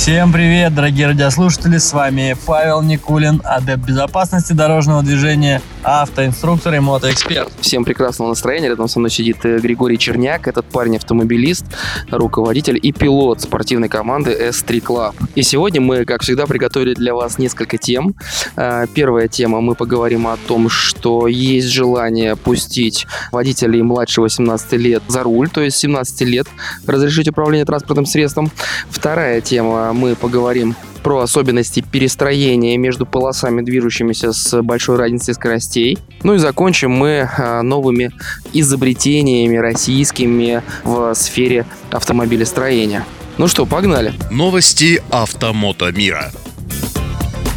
[0.00, 7.52] Всем привет, дорогие радиослушатели, с вами Павел Никулин, адепт безопасности дорожного движения, автоинструктор и мотоэксперт.
[7.60, 11.66] Всем прекрасного настроения, рядом со мной сидит э, Григорий Черняк, этот парень автомобилист,
[12.10, 15.14] руководитель и пилот спортивной команды S3 Club.
[15.34, 18.14] И сегодня мы, как всегда, приготовили для вас несколько тем.
[18.56, 25.02] Э, первая тема, мы поговорим о том, что есть желание пустить водителей младше 18 лет
[25.08, 26.46] за руль, то есть 17 лет,
[26.86, 28.50] разрешить управление транспортным средством.
[28.88, 35.98] Вторая тема, мы поговорим про особенности перестроения между полосами, движущимися с большой разницей скоростей.
[36.22, 38.10] Ну и закончим мы а, новыми
[38.52, 43.04] изобретениями российскими в сфере автомобилестроения.
[43.38, 44.12] Ну что, погнали.
[44.30, 46.30] Новости автомото мира.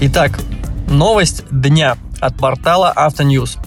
[0.02, 0.40] Итак,
[0.90, 3.58] новость дня от портала Автоньюз.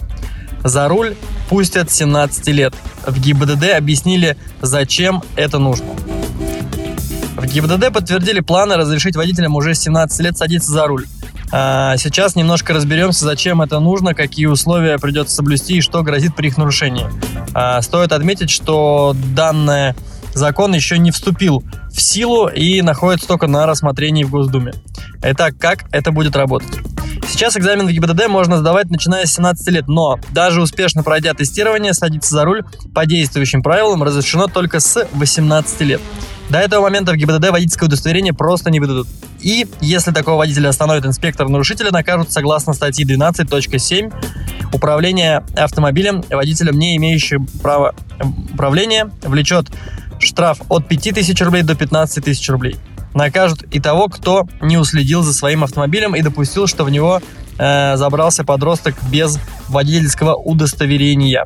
[0.63, 1.15] За руль
[1.49, 2.73] пустят 17 лет.
[3.05, 5.87] В ГИБДД объяснили, зачем это нужно.
[7.37, 11.05] В ГИБДД подтвердили планы разрешить водителям уже с 17 лет садиться за руль.
[11.51, 16.47] А сейчас немножко разберемся, зачем это нужно, какие условия придется соблюсти и что грозит при
[16.47, 17.05] их нарушении.
[17.53, 19.93] А, стоит отметить, что данный
[20.33, 24.73] закон еще не вступил в силу и находится только на рассмотрении в Госдуме.
[25.21, 26.79] Итак, как это будет работать?
[27.29, 31.93] Сейчас экзамен в ГИБДД можно сдавать начиная с 17 лет, но даже успешно пройдя тестирование,
[31.93, 32.63] садиться за руль
[32.95, 36.01] по действующим правилам разрешено только с 18 лет.
[36.49, 39.07] До этого момента в ГИБДД водительское удостоверение просто не выдадут.
[39.41, 44.13] И если такого водителя остановит инспектор нарушителя, накажут согласно статьи 12.7
[44.73, 47.95] управление автомобилем водителем, не имеющим права
[48.53, 49.67] управления, влечет
[50.19, 52.77] штраф от 5000 рублей до 15 тысяч рублей.
[53.13, 57.21] Накажут и того, кто не уследил за своим автомобилем и допустил, что в него
[57.57, 61.45] э, забрался подросток без водительского удостоверения.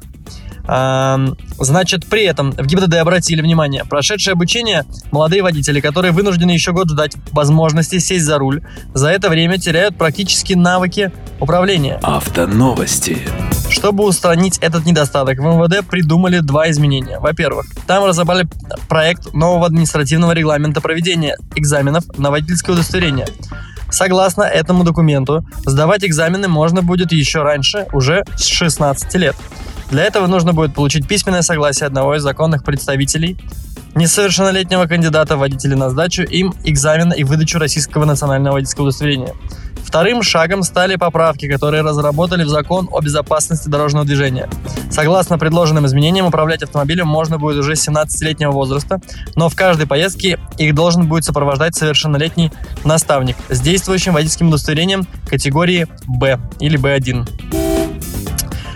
[0.63, 6.89] Значит, при этом в ГИБДД обратили внимание, прошедшее обучение молодые водители, которые вынуждены еще год
[6.89, 8.61] ждать возможности сесть за руль,
[8.94, 11.99] за это время теряют практически навыки управления.
[12.03, 13.17] Автоновости.
[13.69, 17.19] Чтобы устранить этот недостаток, в МВД придумали два изменения.
[17.19, 18.47] Во-первых, там разобрали
[18.89, 23.28] проект нового административного регламента проведения экзаменов на водительское удостоверение.
[23.89, 29.35] Согласно этому документу, сдавать экзамены можно будет еще раньше, уже с 16 лет.
[29.91, 33.38] Для этого нужно будет получить письменное согласие одного из законных представителей
[33.94, 39.34] несовершеннолетнего кандидата водителя на сдачу им экзамена и выдачу российского национального водительского удостоверения.
[39.84, 44.47] Вторым шагом стали поправки, которые разработали в закон о безопасности дорожного движения.
[44.90, 49.02] Согласно предложенным изменениям, управлять автомобилем можно будет уже с 17-летнего возраста,
[49.35, 52.53] но в каждой поездке их должен будет сопровождать совершеннолетний
[52.85, 57.60] наставник с действующим водительским удостоверением категории Б или Б1.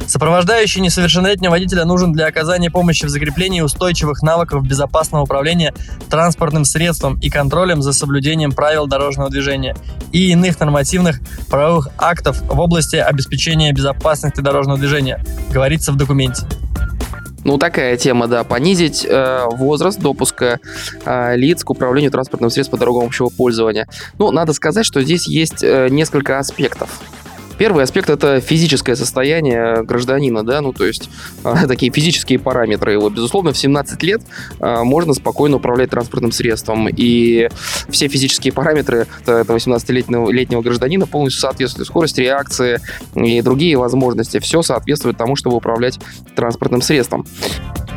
[0.08, 5.74] Сопровождающий несовершеннолетнего водителя нужен для оказания помощи в закреплении устойчивых навыков безопасного управления
[6.10, 9.76] транспортным средством и контролем за соблюдением правил дорожного движения
[10.12, 16.46] и иных нормативных правовых актов в области обеспечения безопасности дорожного движения, говорится в документе.
[17.46, 20.60] Ну, такая тема, да, понизить э, возраст допуска
[21.06, 23.88] э, лиц к управлению транспортным средством по дорогам общего пользования.
[24.18, 26.90] Ну, надо сказать, что здесь есть э, несколько аспектов.
[27.58, 31.10] Первый аспект это физическое состояние гражданина, да, ну то есть
[31.44, 33.10] э, такие физические параметры его.
[33.10, 34.22] Безусловно, в 17 лет
[34.60, 37.50] э, можно спокойно управлять транспортным средством, и
[37.90, 41.88] все физические параметры этого 18-летнего летнего гражданина полностью соответствуют.
[41.88, 42.80] Скорость реакции
[43.16, 46.00] и другие возможности, все соответствует тому, чтобы управлять
[46.36, 47.26] транспортным средством.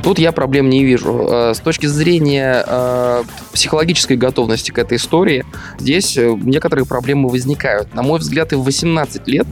[0.03, 1.29] Тут я проблем не вижу.
[1.31, 3.23] Э, с точки зрения э,
[3.53, 5.45] психологической готовности к этой истории,
[5.79, 7.95] здесь э, некоторые проблемы возникают.
[7.95, 9.47] На мой взгляд, и в 18 лет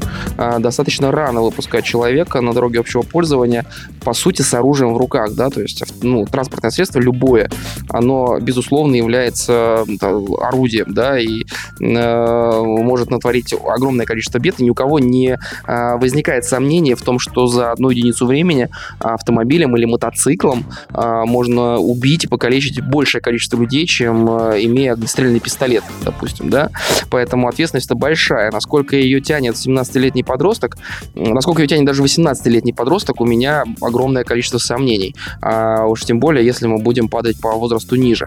[0.59, 3.65] достаточно рано выпускать человека на дороге общего пользования,
[4.05, 7.51] по сути, с оружием в руках, да, то есть ну, транспортное средство любое,
[7.89, 9.85] оно, безусловно, является
[10.41, 11.43] орудием, да, и
[11.81, 17.03] э, может натворить огромное количество бед, и ни у кого не э, возникает сомнения в
[17.03, 18.69] том, что за одну единицу времени
[19.01, 24.93] автомобилем или мотоциклом мотоциклом а, можно убить и покалечить большее количество людей, чем а, имея
[24.93, 26.71] огнестрельный пистолет, допустим, да.
[27.11, 28.51] Поэтому ответственность-то большая.
[28.51, 30.77] Насколько ее тянет 17-летний подросток,
[31.15, 35.15] насколько ее тянет даже 18-летний подросток, у меня огромное количество сомнений.
[35.41, 38.27] А уж тем более, если мы будем падать по возрасту ниже.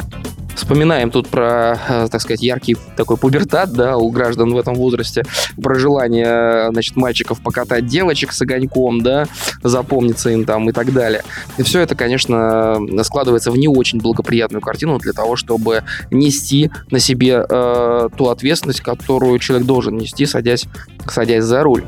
[0.59, 5.23] Вспоминаем тут про, э, так сказать, яркий такой пубертат, да, у граждан в этом возрасте,
[5.61, 9.25] про желание, значит, мальчиков покатать девочек с огоньком, да,
[9.63, 11.23] запомниться им там и так далее.
[11.57, 16.99] И все это, конечно, складывается в не очень благоприятную картину для того, чтобы нести на
[16.99, 20.65] себе э, ту ответственность, которую человек должен нести, садясь,
[21.07, 21.83] садясь за руль.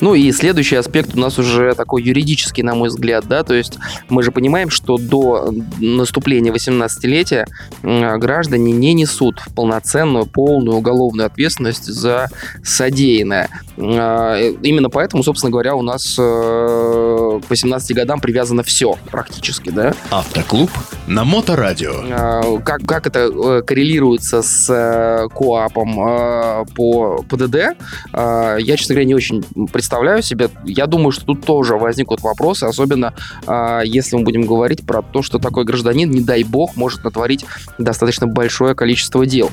[0.00, 3.78] Ну и следующий аспект у нас уже такой юридический, на мой взгляд, да, то есть
[4.08, 7.46] мы же понимаем, что до наступления 18-летия
[7.82, 12.28] граждане не несут полноценную, полную уголовную ответственность за
[12.62, 13.48] содеянное.
[13.78, 19.94] А, именно поэтому, собственно говоря, у нас э, к 18 годам привязано все практически, да.
[20.10, 20.70] Автоклуб
[21.06, 21.94] на Моторадио.
[22.10, 27.76] А, как, как это э, коррелируется с э, КОАПом по ПДД,
[28.12, 32.64] я, честно говоря, не очень представляю представляю себе, я думаю, что тут тоже возникнут вопросы,
[32.64, 33.14] особенно
[33.46, 37.44] э, если мы будем говорить про то, что такой гражданин, не дай бог, может натворить
[37.78, 39.48] достаточно большое количество дел.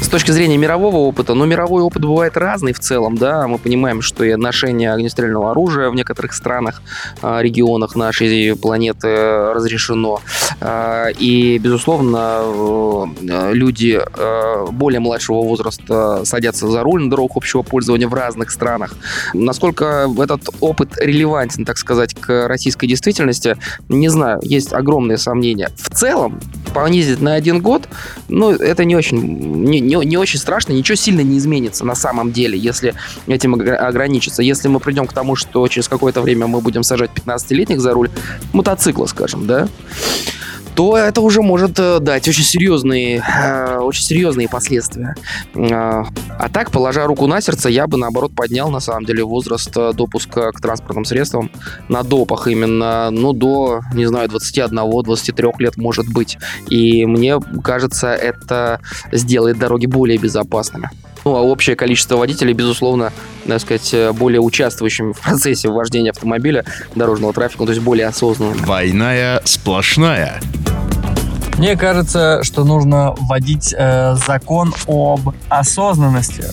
[0.00, 4.02] С точки зрения мирового опыта, ну, мировой опыт бывает разный в целом, да, мы понимаем,
[4.02, 6.82] что и ношение огнестрельного оружия в некоторых странах,
[7.22, 10.20] а, регионах нашей планеты разрешено.
[10.60, 12.42] А, и, безусловно,
[13.20, 18.50] э, люди э, более младшего возраста садятся за руль на дорогах общего пользования в разных
[18.50, 18.94] странах.
[19.34, 23.56] Насколько этот опыт релевантен, так сказать, к российской действительности,
[23.88, 25.70] не знаю, есть огромные сомнения.
[25.76, 26.40] В целом,
[26.72, 27.88] понизить на один год,
[28.28, 32.32] ну, это не очень, не, не, не очень страшно, ничего сильно не изменится на самом
[32.32, 32.94] деле, если
[33.26, 34.42] этим ограничиться.
[34.42, 38.10] Если мы придем к тому, что через какое-то время мы будем сажать 15-летних за руль
[38.52, 39.68] мотоцикла, скажем, да,
[40.74, 45.14] то это уже может э, дать очень серьезные, э, очень серьезные последствия.
[45.54, 46.04] Э,
[46.38, 50.52] а так, положа руку на сердце, я бы, наоборот, поднял, на самом деле, возраст допуска
[50.52, 51.50] к транспортным средствам
[51.88, 56.38] на допах именно, ну, до, не знаю, 21-23 лет, может быть.
[56.68, 58.80] И мне кажется, это
[59.12, 60.90] сделает дороги более безопасными.
[61.30, 63.12] Ну, а общее количество водителей, безусловно,
[63.46, 66.64] так сказать, более участвующими в процессе вождения автомобиля,
[66.96, 68.58] дорожного трафика, ну, то есть более осознанными.
[68.58, 70.40] Двойная сплошная.
[71.56, 76.46] Мне кажется, что нужно вводить э, закон об осознанности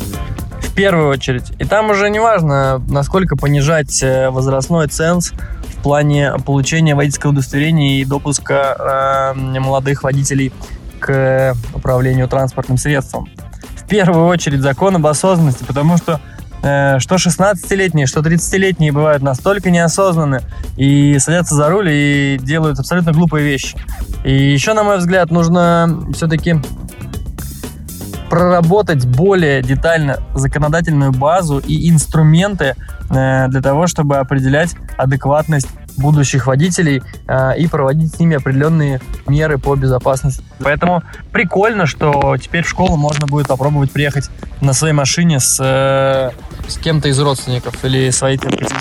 [0.62, 1.51] в первую очередь.
[1.57, 5.31] И там уже не важно, насколько понижать э, возрастной ценз
[5.69, 10.53] в плане получения водительского удостоверения и допуска э, молодых водителей
[11.00, 13.27] к управлению транспортным средством
[13.88, 16.19] в первую очередь закон об осознанности, потому что
[16.62, 20.42] э, что 16-летние, что 30-летние бывают настолько неосознанны
[20.75, 23.78] и садятся за руль и делают абсолютно глупые вещи.
[24.25, 26.56] И еще, на мой взгляд, нужно все-таки
[28.30, 32.75] проработать более детально законодательную базу и инструменты
[33.10, 39.57] э, для того, чтобы определять адекватность будущих водителей э, и проводить с ними определенные меры
[39.57, 40.44] по безопасности.
[40.59, 44.29] Поэтому прикольно, что теперь в школу можно будет попробовать приехать
[44.61, 46.31] на своей машине с, э,
[46.67, 48.19] с кем-то из родственников или с,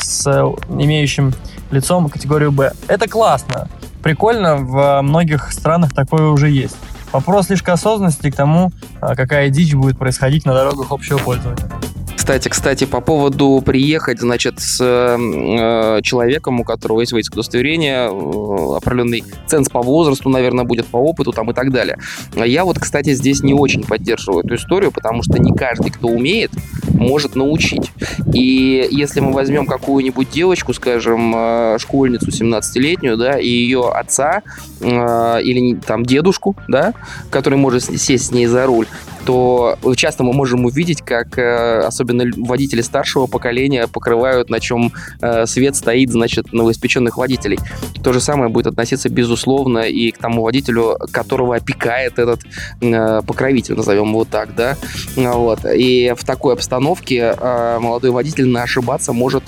[0.02, 0.26] с
[0.68, 1.34] имеющим
[1.70, 2.72] лицом категорию Б.
[2.88, 3.68] Это классно.
[4.02, 6.76] Прикольно, в многих странах такое уже есть.
[7.12, 11.86] Вопрос лишь к осознанности, к тому, э, какая дичь будет происходить на дорогах общего пользования
[12.26, 18.76] кстати, кстати, по поводу приехать, значит, с э, человеком, у которого есть водительское удостоверение, э,
[18.76, 21.99] определенный ценз по возрасту, наверное, будет по опыту там и так далее.
[22.34, 26.50] Я вот, кстати, здесь не очень поддерживаю эту историю, потому что не каждый, кто умеет,
[26.88, 27.93] может научить.
[28.34, 34.42] И если мы возьмем какую-нибудь девочку, скажем, э, школьницу 17-летнюю, да, и ее отца
[34.80, 36.92] э, или там дедушку, да,
[37.30, 38.88] который может сесть с ней за руль,
[39.26, 45.47] то часто мы можем увидеть, как э, особенно водители старшего поколения покрывают, на чем э,
[45.47, 47.59] свет стоит, значит, новоиспеченных водителей.
[48.04, 52.42] То же самое будет относиться, безусловно, и к тому водителю, которого опекает этот
[52.80, 54.76] э, покровитель, назовем его так, да.
[55.16, 55.61] Вот.
[55.75, 57.35] И в такой обстановке
[57.80, 59.42] молодой водитель на ошибаться может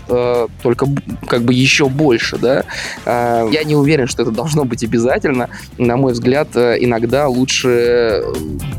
[0.63, 0.87] только
[1.27, 2.65] как бы еще больше, да.
[3.07, 5.49] Я не уверен, что это должно быть обязательно.
[5.77, 8.25] На мой взгляд, иногда лучше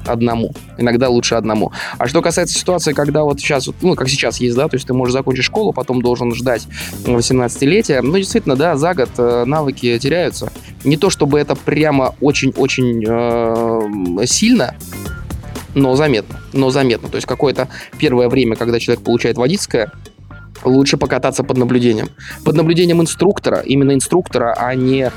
[0.05, 0.53] одному.
[0.77, 1.71] Иногда иногда лучше одному.
[1.97, 4.93] А что касается ситуации, когда вот сейчас, ну, как сейчас есть, да, то есть ты
[4.93, 6.67] можешь закончить школу, потом должен ждать
[7.05, 10.51] 18-летия, ну, действительно, да, за год э, навыки теряются.
[10.83, 14.75] Не то, чтобы это прямо очень-очень э, сильно,
[15.75, 17.09] но заметно, но заметно.
[17.09, 17.67] То есть какое-то
[17.99, 19.91] первое время, когда человек получает водительское,
[20.63, 22.09] лучше покататься под наблюдением.
[22.43, 25.11] Под наблюдением инструктора, именно инструктора, а не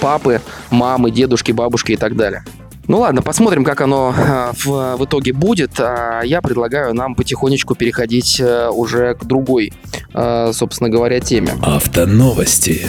[0.00, 2.44] папы, мамы, дедушки, бабушки и так далее.
[2.90, 5.78] Ну ладно, посмотрим, как оно э, в, в итоге будет.
[5.78, 9.72] А я предлагаю нам потихонечку переходить э, уже к другой,
[10.12, 11.52] э, собственно говоря, теме.
[11.62, 12.88] Автоновости.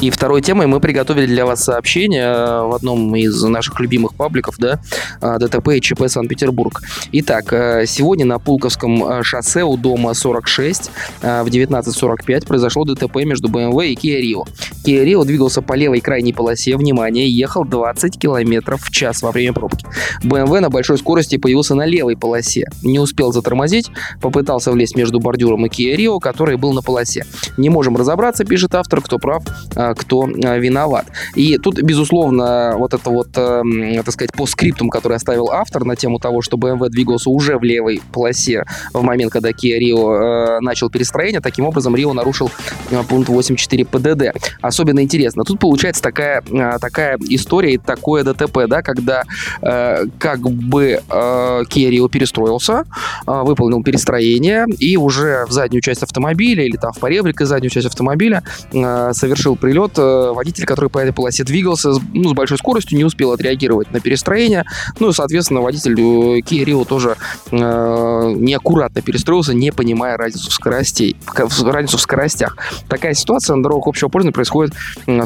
[0.00, 4.56] И второй темой мы приготовили для вас сообщение э, в одном из наших любимых пабликов,
[4.58, 4.80] да,
[5.20, 6.80] э, ДТП и ЧП Санкт-Петербург.
[7.12, 10.90] Итак, э, сегодня на Пулковском шоссе у дома 46
[11.20, 14.48] в 19.45 произошло ДТП между BMW и Kia Rio.
[14.86, 19.52] Kia Rio двигался по левой крайней полосе, внимание, ехал 20 км в час во время
[19.52, 19.84] пробки.
[20.24, 23.90] BMW на большой скорости появился на левой полосе, не успел затормозить,
[24.22, 27.26] попытался влезть между бордюром и Kia Rio, который был на полосе.
[27.58, 29.44] Не можем разобраться, пишет автор, кто прав,
[29.94, 31.06] кто а, виноват.
[31.34, 35.96] И тут, безусловно, вот это вот, эм, так сказать, по скриптум, который оставил автор на
[35.96, 40.60] тему того, что BMW двигался уже в левой полосе в момент, когда Kia Rio э,
[40.60, 42.50] начал перестроение, таким образом Rio нарушил
[42.90, 44.36] э, пункт 8.4 ПДД.
[44.60, 45.44] Особенно интересно.
[45.44, 49.22] Тут получается такая, э, такая история и такое ДТП, да, когда
[49.60, 52.84] как бы Kia Rio перестроился,
[53.26, 57.86] выполнил перестроение и уже в заднюю часть автомобиля или там в поребрик и заднюю часть
[57.86, 63.04] автомобиля совершил прилет э, водитель, который по этой полосе двигался ну, с большой скоростью, не
[63.04, 64.64] успел отреагировать на перестроение.
[64.98, 67.16] Ну и, соответственно, водитель э, Kia Rio тоже
[67.50, 72.56] э, неаккуратно перестроился, не понимая разницу в скоростей, разницу в скоростях.
[72.88, 74.72] Такая ситуация на дорогах общего пользования происходит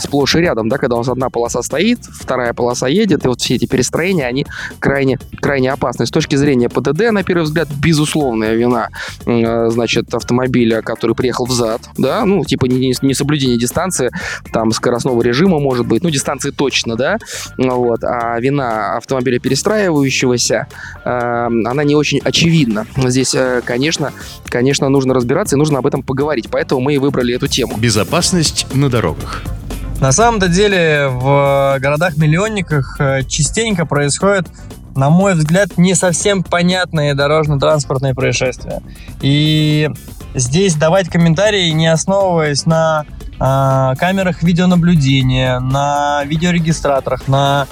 [0.00, 3.40] сплошь и рядом, да, когда у нас одна полоса стоит, вторая полоса едет, и вот
[3.40, 4.46] все эти перестроения, они
[4.78, 6.06] крайне, крайне опасны.
[6.06, 8.88] С точки зрения ПДД, на первый взгляд, безусловная вина,
[9.24, 14.10] значит, автомобиля, который приехал взад, да, ну, типа не, не соблюдение дистанции,
[14.52, 17.18] там скоростного режима может быть, ну, дистанции точно, да,
[17.58, 20.66] вот, а вина автомобиля перестраивающегося,
[21.04, 22.86] э, она не очень очевидна.
[22.96, 24.12] Здесь, э, конечно,
[24.46, 27.76] конечно, нужно разбираться и нужно об этом поговорить, поэтому мы и выбрали эту тему.
[27.76, 29.42] Безопасность на дорогах.
[30.00, 34.48] На самом-то деле в городах-миллионниках э, частенько происходит
[34.96, 38.80] на мой взгляд, не совсем понятные дорожно-транспортные происшествия.
[39.20, 39.90] И
[40.34, 43.04] здесь давать комментарии, не основываясь на
[43.38, 47.66] э, камерах видеонаблюдения, на видеорегистраторах, на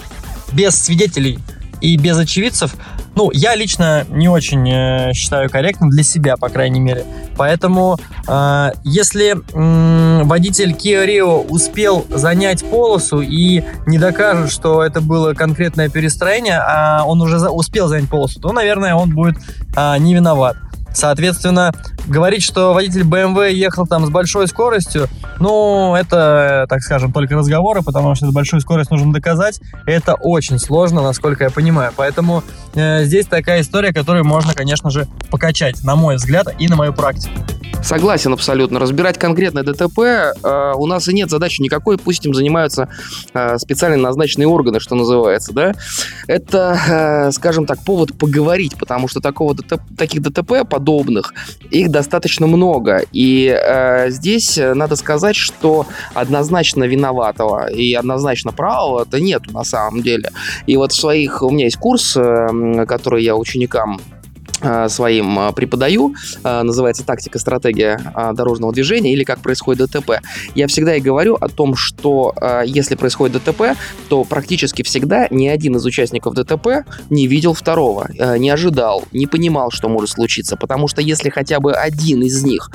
[0.53, 1.39] без свидетелей
[1.81, 2.75] и без очевидцев,
[3.15, 7.05] ну, я лично не очень э, считаю корректным для себя, по крайней мере.
[7.37, 15.03] Поэтому, э, если э, водитель Kia Rio успел занять полосу и не докажет, что это
[15.03, 19.37] было конкретное перестроение, а он уже за, успел занять полосу, то, наверное, он будет
[19.77, 20.57] э, не виноват.
[20.95, 21.73] Соответственно,
[22.07, 25.09] говорить, что водитель BMW ехал там с большой скоростью,
[25.41, 29.61] ну, это, так скажем, только разговоры, потому что с большой скоростью нужно доказать.
[29.87, 31.93] Это очень сложно, насколько я понимаю.
[31.97, 32.43] Поэтому
[32.75, 36.93] э, здесь такая история, которую можно, конечно же, покачать, на мой взгляд, и на мою
[36.93, 37.35] практику.
[37.83, 38.79] Согласен абсолютно.
[38.79, 42.89] Разбирать конкретное ДТП э, у нас и нет задачи никакой, пусть этим занимаются
[43.35, 45.73] э, специально назначенные органы, что называется, да.
[46.29, 46.79] Это,
[47.29, 51.33] э, скажем так, повод поговорить, потому что такого ДТП, таких ДТП подобных,
[51.71, 53.03] их достаточно много.
[53.13, 60.31] И э, здесь надо сказать, что однозначно виноватого и однозначно правого-то нету на самом деле.
[60.67, 61.43] И вот в своих...
[61.43, 64.22] У меня есть курс, э, который я ученикам Э,
[64.89, 66.15] своим э, преподаю,
[66.45, 70.21] э, называется «Тактика, стратегия дорожного движения» или «Как происходит ДТП».
[70.55, 73.77] Я всегда и говорю о том, что если происходит ДТП,
[74.09, 79.71] то практически всегда ни один из участников ДТП не видел второго, не ожидал, не понимал,
[79.71, 82.71] что может случиться, потому что если хотя бы один из них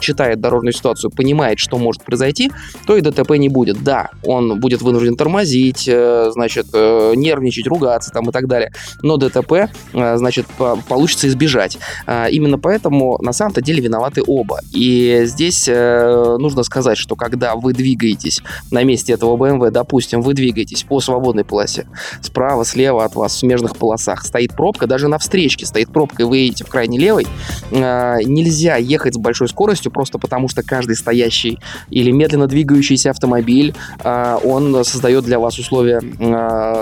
[0.00, 2.50] читает дорожную ситуацию, понимает, что может произойти,
[2.86, 3.82] то и ДТП не будет.
[3.82, 10.46] Да, он будет вынужден тормозить, значит, нервничать, ругаться там и так далее, но ДТП, значит,
[10.88, 11.78] получится избежать.
[12.06, 14.60] А, именно поэтому на самом-то деле виноваты оба.
[14.72, 20.34] И здесь э, нужно сказать, что когда вы двигаетесь на месте этого BMW, допустим, вы
[20.34, 21.86] двигаетесь по свободной полосе,
[22.20, 26.26] справа, слева от вас, в смежных полосах стоит пробка, даже на встречке стоит пробка, и
[26.26, 27.26] вы едете в крайне левой,
[27.72, 31.58] а, нельзя ехать с большой скоростью просто потому, что каждый стоящий
[31.90, 36.00] или медленно двигающийся автомобиль, а, он создает для вас условия,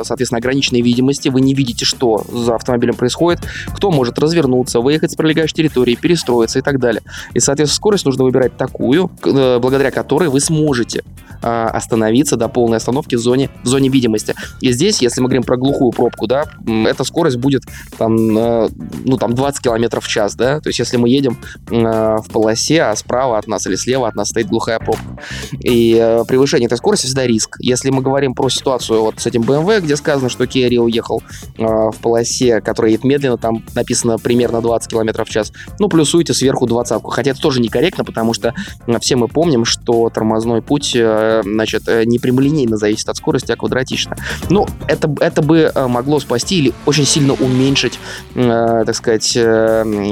[0.05, 3.41] соответственно, ограниченной видимости, вы не видите, что за автомобилем происходит,
[3.75, 7.02] кто может развиваться развернуться, выехать с прилегающей территории, перестроиться и так далее.
[7.35, 11.02] И, соответственно, скорость нужно выбирать такую, э, благодаря которой вы сможете
[11.43, 14.35] а, остановиться до полной остановки в зоне, в зоне видимости.
[14.61, 17.62] И здесь, если мы говорим про глухую пробку, да, эта скорость будет
[17.99, 18.69] там, э,
[19.05, 21.38] ну, там 20 км в час, да, то есть если мы едем
[21.71, 25.19] э, в полосе, а справа от нас или слева от нас стоит глухая пробка.
[25.61, 25.95] И
[26.26, 27.57] превышение этой скорости всегда риск.
[27.61, 31.23] Если мы говорим про ситуацию вот с этим BMW, где сказано, что Rio уехал
[31.59, 35.52] в полосе, которая едет медленно, там написано примерно 20 км в час.
[35.78, 37.11] Ну, плюсуйте сверху двадцатку.
[37.11, 38.54] Хотя это тоже некорректно, потому что
[38.99, 43.56] все мы помним, что тормозной путь, э, значит, э, не прямолинейно зависит от скорости, а
[43.56, 44.16] квадратично.
[44.50, 48.00] Ну, это, это бы э, могло спасти или очень сильно уменьшить,
[48.35, 49.38] так сказать,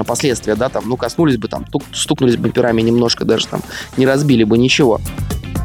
[0.06, 3.62] последствия, да, там, ну, коснулись бы, там, стукнулись бы пирами немножко, даже там
[3.96, 5.00] не разбили бы ничего.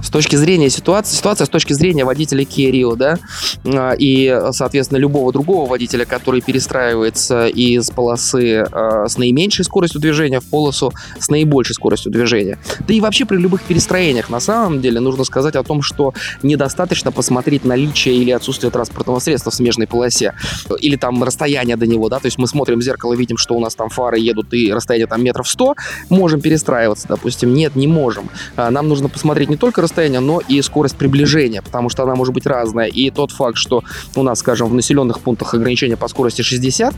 [0.02, 3.20] С точки зрения ситуации, ситуация с точки зрения водителя Kia да,
[3.66, 10.40] а, и, соответственно, любого другого водителя, который перестраивается из полосы э, с наименьшей скоростью движения
[10.40, 12.58] в полосу с наибольшей скоростью движения.
[12.88, 16.14] Да и вообще при любых перестроениях на самом деле нужно сказать о том, что
[16.44, 20.34] недостаточно посмотреть наличие или отсутствие транспортного средства в смежной полосе
[20.80, 23.60] или там расстояние до него, да, то есть мы смотрим в зеркало, видим, что у
[23.60, 25.76] нас там фары едут и расстояние там метров 100,
[26.10, 28.30] можем перестраиваться, допустим, нет, не можем.
[28.56, 32.34] А, нам нужно посмотреть не только расстояние, но и скорость приближения, потому что она может
[32.34, 32.88] быть разная.
[32.88, 33.84] И тот факт, что
[34.16, 36.94] у нас, скажем, в населенных пунктах ограничение по скорости 60,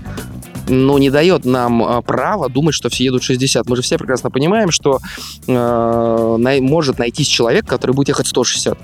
[0.67, 3.67] но не дает нам а, права думать, что все едут 60.
[3.67, 4.99] Мы же все прекрасно понимаем, что
[5.47, 8.77] э, най- может найтись человек, который будет ехать 160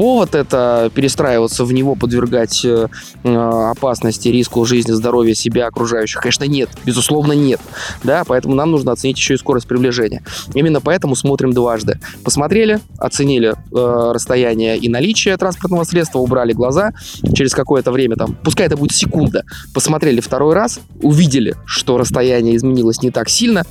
[0.00, 2.88] повод это перестраиваться в него, подвергать э,
[3.22, 6.20] э, опасности, риску жизни, здоровья себя, окружающих?
[6.20, 6.70] Конечно, нет.
[6.84, 7.60] Безусловно, нет.
[8.02, 10.22] Да, поэтому нам нужно оценить еще и скорость приближения.
[10.54, 12.00] Именно поэтому смотрим дважды.
[12.24, 16.92] Посмотрели, оценили э, расстояние и наличие транспортного средства, убрали глаза.
[17.34, 19.44] Через какое-то время, там, пускай это будет секунда,
[19.74, 23.64] посмотрели второй раз, увидели, что расстояние изменилось не так сильно,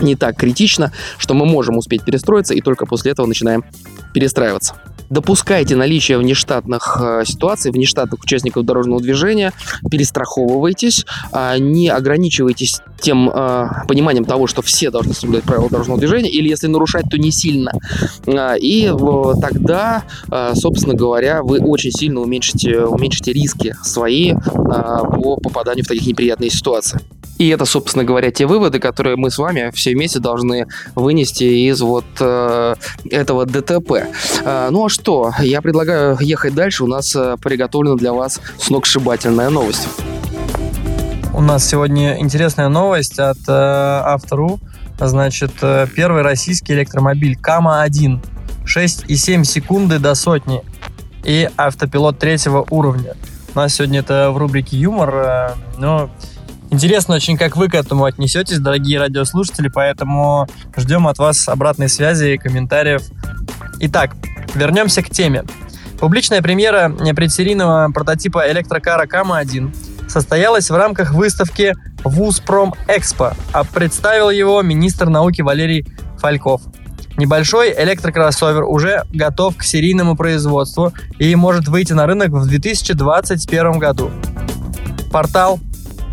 [0.00, 3.64] не так критично, что мы можем успеть перестроиться, и только после этого начинаем
[4.12, 4.74] перестраиваться
[5.12, 9.52] допускайте наличие внештатных э, ситуаций, внештатных участников дорожного движения,
[9.90, 16.30] перестраховывайтесь, э, не ограничивайтесь тем э, пониманием того, что все должны соблюдать правила дорожного движения,
[16.30, 17.72] или если нарушать, то не сильно.
[18.26, 18.90] Э, и
[19.40, 26.06] тогда, э, собственно говоря, вы очень сильно уменьшите, уменьшите риски свои по попаданию в таких
[26.06, 27.00] неприятные ситуации.
[27.42, 31.80] И это, собственно говоря, те выводы, которые мы с вами все вместе должны вынести из
[31.80, 32.76] вот э,
[33.10, 34.06] этого ДТП.
[34.44, 36.84] Э, ну а что, я предлагаю ехать дальше.
[36.84, 39.88] У нас э, приготовлена для вас сногсшибательная новость.
[41.34, 44.60] У нас сегодня интересная новость от э, Автору.
[45.00, 48.20] Значит, э, первый российский электромобиль Кама-1.
[48.64, 50.62] 6,7 секунды до сотни.
[51.24, 53.16] И автопилот третьего уровня.
[53.52, 56.08] У нас сегодня это в рубрике юмор, э, но
[56.72, 62.32] Интересно очень, как вы к этому отнесетесь, дорогие радиослушатели, поэтому ждем от вас обратной связи
[62.32, 63.02] и комментариев.
[63.80, 64.16] Итак,
[64.54, 65.44] вернемся к теме.
[66.00, 74.62] Публичная премьера предсерийного прототипа электрокара Кама-1 состоялась в рамках выставки Вузпром Экспо, а представил его
[74.62, 75.86] министр науки Валерий
[76.20, 76.62] Фальков.
[77.18, 84.10] Небольшой электрокроссовер уже готов к серийному производству и может выйти на рынок в 2021 году.
[85.12, 85.60] Портал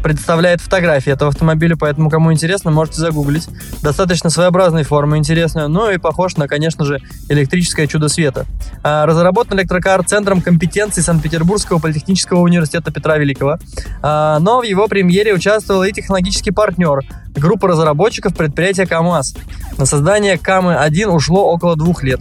[0.02, 3.48] представляет фотографии этого автомобиля, поэтому кому интересно, можете загуглить.
[3.82, 8.46] Достаточно своеобразной формы, интересная, но и похож на, конечно же, электрическое чудо света.
[8.84, 13.58] А, разработан электрокар Центром компетенций Санкт-Петербургского политехнического университета Петра Великого,
[14.02, 17.02] а, но в его премьере участвовал и технологический партнер,
[17.36, 19.36] группа разработчиков предприятия КАМАЗ.
[19.78, 22.20] На создание КАМы-1 ушло около двух лет.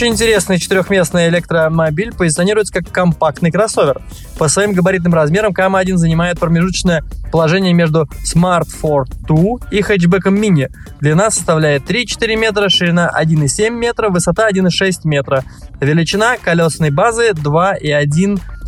[0.00, 4.00] Очень интересный четырехместный электромобиль позиционируется как компактный кроссовер.
[4.38, 10.70] По своим габаритным размерам Кама-1 занимает промежуточное положение между Smart Fortwo и хэтчбеком Mini.
[11.02, 15.44] Длина составляет 3,4 метра, ширина 1,7 метра, высота 1,6 метра.
[15.82, 18.59] Величина колесной базы 2,1 метра.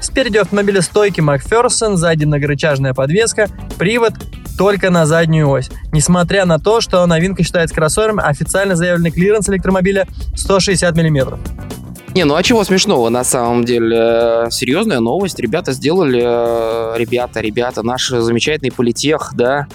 [0.00, 4.14] Спереди автомобиля стойки Макферсон, сзади многорычажная подвеска, привод
[4.56, 5.70] только на заднюю ось.
[5.92, 11.38] Несмотря на то, что новинка считается кроссовером, официально заявленный клиренс электромобиля 160 мм.
[12.14, 14.46] Не, ну а чего смешного на самом деле?
[14.50, 15.40] Серьезная новость.
[15.40, 19.66] Ребята сделали, э, ребята, ребята, наш замечательный политех, да,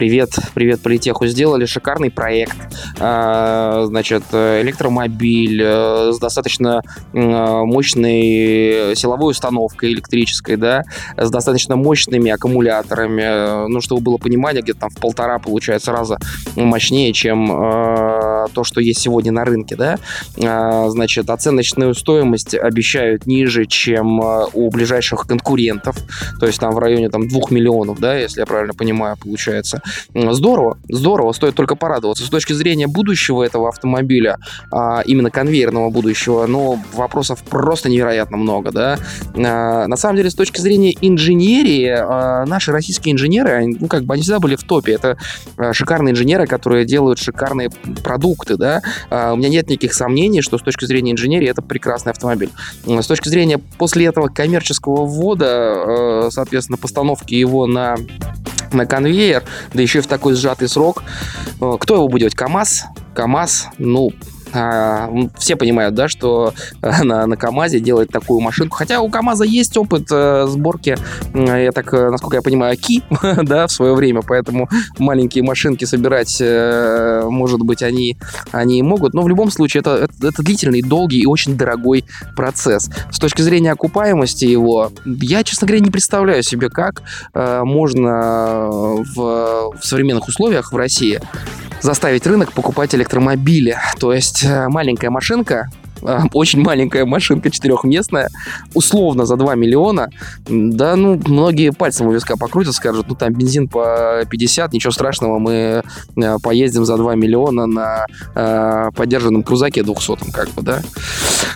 [0.00, 2.56] привет, привет политеху, сделали шикарный проект.
[2.98, 6.80] А, значит, электромобиль э, с достаточно
[7.12, 10.84] мощной силовой установкой электрической, да,
[11.18, 13.68] с достаточно мощными аккумуляторами.
[13.68, 16.18] Ну, чтобы было понимание, где-то там в полтора, получается, раза
[16.56, 19.98] мощнее, чем э, то, что есть сегодня на рынке, да.
[20.42, 25.96] А, значит, оценочный рыночную стоимость обещают ниже, чем э, у ближайших конкурентов.
[26.38, 29.82] То есть там в районе там, 2 миллионов, да, если я правильно понимаю, получается.
[30.14, 32.24] Здорово, здорово, стоит только порадоваться.
[32.24, 34.38] С точки зрения будущего этого автомобиля,
[34.72, 38.98] а, именно конвейерного будущего, ну, вопросов просто невероятно много, да.
[39.36, 44.14] А, на самом деле, с точки зрения инженерии, а, наши российские инженеры, ну, как бы
[44.14, 44.92] они всегда были в топе.
[44.92, 45.16] Это
[45.72, 47.70] шикарные инженеры, которые делают шикарные
[48.02, 48.82] продукты, да.
[49.10, 52.50] У меня нет никаких сомнений, что с точки зрения инженерии это прекрасный автомобиль.
[52.86, 57.96] С точки зрения после этого коммерческого ввода, соответственно, постановки его на
[58.72, 61.02] на конвейер, да еще и в такой сжатый срок.
[61.60, 62.34] Э, кто его будет?
[62.34, 62.84] КАМАЗ?
[63.14, 64.10] КАМАЗ, ну,
[65.38, 68.76] все понимают, да, что э, на, на КАМАЗе делать такую машинку.
[68.76, 70.96] Хотя у КАМАЗа есть опыт э, сборки,
[71.34, 73.02] м, я так, э, насколько я понимаю, КИ,
[73.42, 78.16] да, в свое время, поэтому маленькие машинки собирать, э, может быть, они,
[78.52, 79.14] они могут.
[79.14, 82.04] Но в любом случае это, это, это длительный, долгий и очень дорогой
[82.36, 82.90] процесс.
[83.10, 87.02] С точки зрения окупаемости его, я, честно говоря, не представляю себе, как
[87.34, 91.20] э, можно в, в современных условиях в России
[91.80, 93.78] заставить рынок покупать электромобили.
[93.98, 95.68] То есть э, маленькая машинка,
[96.32, 98.28] очень маленькая машинка четырехместная,
[98.74, 100.10] условно за 2 миллиона,
[100.48, 105.38] да, ну, многие пальцем у виска покрутят, скажут, ну, там бензин по 50, ничего страшного,
[105.38, 105.82] мы
[106.16, 110.82] э, поездим за 2 миллиона на э, поддержанном крузаке 200 как бы, да.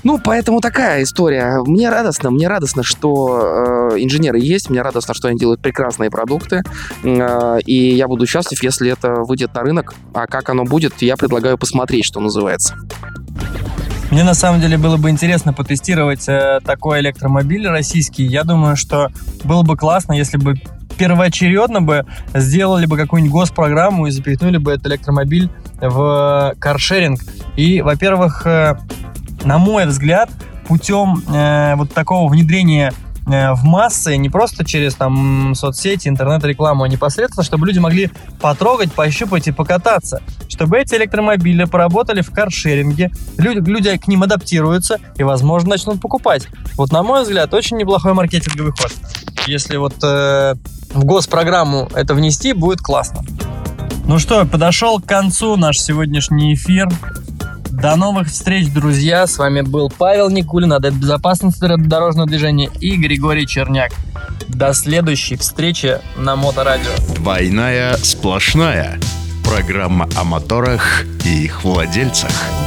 [0.03, 1.63] Ну, поэтому такая история.
[1.67, 6.63] Мне радостно, мне радостно, что э, инженеры есть, мне радостно, что они делают прекрасные продукты,
[7.05, 9.95] Э, и я буду счастлив, если это выйдет на рынок.
[10.13, 12.75] А как оно будет, я предлагаю посмотреть, что называется.
[14.11, 18.25] Мне на самом деле было бы интересно потестировать э, такой электромобиль российский.
[18.25, 19.09] Я думаю, что
[19.43, 20.55] было бы классно, если бы
[20.97, 27.21] первоочередно бы сделали бы какую-нибудь госпрограмму и запихнули бы этот электромобиль в каршеринг.
[27.57, 28.77] И, во-первых, э,
[29.45, 30.31] на мой взгляд,
[30.67, 32.93] путем э, вот такого внедрения
[33.27, 38.93] э, в массы, не просто через там соцсети, интернет-рекламу, а непосредственно, чтобы люди могли потрогать,
[38.93, 40.23] пощупать и покататься.
[40.55, 46.47] Чтобы эти электромобили поработали в каршеринге, люди, люди к ним адаптируются и, возможно, начнут покупать.
[46.77, 48.93] Вот, на мой взгляд, очень неплохой маркетинговый ход.
[49.49, 50.55] Если вот э,
[50.93, 53.25] в госпрограмму это внести, будет классно.
[54.07, 56.89] Ну что, подошел к концу наш сегодняшний эфир.
[57.71, 59.27] До новых встреч, друзья.
[59.27, 63.91] С вами был Павел Никулин, отдел безопасности дорожного движения и Григорий Черняк.
[64.47, 66.93] До следующей встречи на Моторадио.
[67.17, 69.01] Двойная сплошная.
[69.45, 72.64] Программа о моторах и их владельцах.